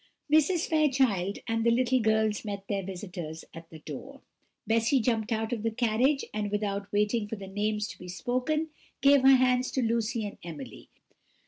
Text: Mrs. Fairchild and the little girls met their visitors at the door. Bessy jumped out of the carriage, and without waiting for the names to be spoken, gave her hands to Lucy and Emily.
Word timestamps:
Mrs. 0.33 0.67
Fairchild 0.67 1.37
and 1.45 1.63
the 1.63 1.69
little 1.69 1.99
girls 1.99 2.43
met 2.43 2.67
their 2.67 2.81
visitors 2.81 3.45
at 3.53 3.69
the 3.69 3.77
door. 3.77 4.21
Bessy 4.65 4.99
jumped 4.99 5.31
out 5.31 5.53
of 5.53 5.61
the 5.61 5.69
carriage, 5.69 6.25
and 6.33 6.49
without 6.49 6.91
waiting 6.91 7.27
for 7.27 7.35
the 7.35 7.45
names 7.45 7.87
to 7.89 7.99
be 7.99 8.07
spoken, 8.07 8.69
gave 9.01 9.21
her 9.21 9.35
hands 9.35 9.69
to 9.69 9.83
Lucy 9.83 10.25
and 10.25 10.39
Emily. 10.43 10.89